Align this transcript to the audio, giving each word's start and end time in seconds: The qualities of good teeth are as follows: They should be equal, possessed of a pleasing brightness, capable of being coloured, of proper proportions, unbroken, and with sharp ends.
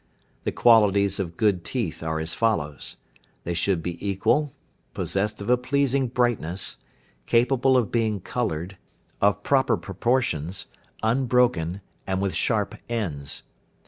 The 0.45 0.51
qualities 0.51 1.19
of 1.19 1.37
good 1.37 1.63
teeth 1.63 2.01
are 2.01 2.19
as 2.19 2.33
follows: 2.33 2.97
They 3.43 3.53
should 3.53 3.83
be 3.83 4.03
equal, 4.03 4.51
possessed 4.95 5.43
of 5.43 5.49
a 5.51 5.57
pleasing 5.57 6.07
brightness, 6.07 6.77
capable 7.27 7.77
of 7.77 7.91
being 7.91 8.19
coloured, 8.19 8.77
of 9.21 9.43
proper 9.43 9.77
proportions, 9.77 10.65
unbroken, 11.03 11.81
and 12.07 12.19
with 12.19 12.33
sharp 12.33 12.73
ends. 12.89 13.43